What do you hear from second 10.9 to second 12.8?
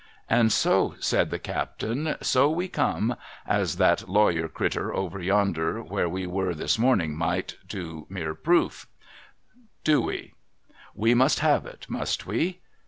We must have it; must we